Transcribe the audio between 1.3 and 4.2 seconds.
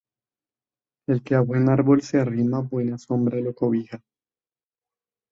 a buen árbol se arrima buena sombra lo cobija